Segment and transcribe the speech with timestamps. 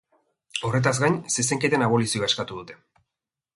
[0.69, 2.81] Horretaz gain, zezenketen abolizioa eskatu dute.